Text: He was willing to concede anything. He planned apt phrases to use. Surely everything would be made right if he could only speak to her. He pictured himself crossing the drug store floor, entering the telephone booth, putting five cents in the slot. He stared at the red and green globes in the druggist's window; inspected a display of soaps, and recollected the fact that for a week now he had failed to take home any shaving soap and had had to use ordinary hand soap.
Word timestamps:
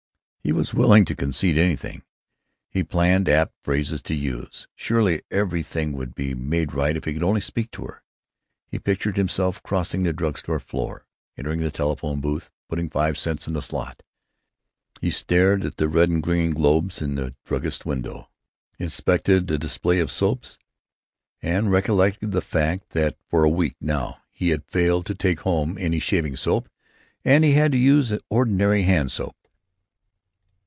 He 0.43 0.51
was 0.51 0.73
willing 0.73 1.05
to 1.05 1.15
concede 1.15 1.55
anything. 1.55 2.01
He 2.67 2.83
planned 2.83 3.29
apt 3.29 3.53
phrases 3.61 4.01
to 4.01 4.15
use. 4.15 4.67
Surely 4.73 5.21
everything 5.29 5.93
would 5.93 6.15
be 6.15 6.33
made 6.33 6.73
right 6.73 6.97
if 6.97 7.05
he 7.05 7.13
could 7.13 7.21
only 7.21 7.39
speak 7.41 7.69
to 7.71 7.85
her. 7.85 8.01
He 8.67 8.79
pictured 8.79 9.17
himself 9.17 9.61
crossing 9.61 10.01
the 10.01 10.13
drug 10.13 10.39
store 10.39 10.59
floor, 10.59 11.05
entering 11.37 11.59
the 11.61 11.69
telephone 11.69 12.21
booth, 12.21 12.49
putting 12.67 12.89
five 12.89 13.19
cents 13.19 13.47
in 13.47 13.53
the 13.53 13.61
slot. 13.61 14.01
He 14.99 15.11
stared 15.11 15.63
at 15.63 15.77
the 15.77 15.87
red 15.87 16.09
and 16.09 16.23
green 16.23 16.49
globes 16.51 17.03
in 17.03 17.13
the 17.15 17.35
druggist's 17.45 17.85
window; 17.85 18.27
inspected 18.79 19.49
a 19.51 19.59
display 19.59 19.99
of 19.99 20.09
soaps, 20.09 20.57
and 21.43 21.71
recollected 21.71 22.31
the 22.31 22.41
fact 22.41 22.89
that 22.89 23.15
for 23.29 23.43
a 23.43 23.49
week 23.49 23.75
now 23.79 24.23
he 24.31 24.49
had 24.49 24.63
failed 24.65 25.05
to 25.05 25.13
take 25.13 25.41
home 25.41 25.77
any 25.77 25.99
shaving 25.99 26.35
soap 26.35 26.67
and 27.23 27.45
had 27.45 27.53
had 27.53 27.71
to 27.73 27.77
use 27.77 28.11
ordinary 28.31 28.81
hand 28.81 29.11
soap. 29.11 29.35